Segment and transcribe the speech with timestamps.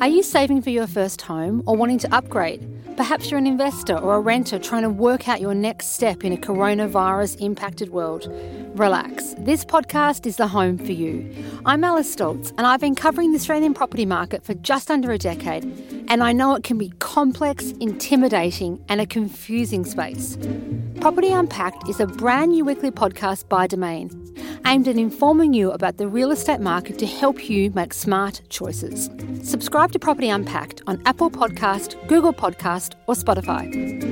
[0.00, 2.64] Are you saving for your first home or wanting to upgrade?
[2.96, 6.32] Perhaps you're an investor or a renter trying to work out your next step in
[6.32, 8.32] a coronavirus impacted world.
[8.78, 11.28] Relax, this podcast is the home for you.
[11.66, 15.18] I'm Alice Stoltz, and I've been covering the Australian property market for just under a
[15.18, 15.64] decade,
[16.06, 20.38] and I know it can be complex, intimidating, and a confusing space.
[21.00, 24.10] Property Unpacked is a brand new weekly podcast by Domain,
[24.68, 29.08] aimed at informing you about the real estate market to help you make smart choices.
[29.42, 34.07] Subscribe to Property Unpacked on Apple Podcast, Google Podcast, or Spotify.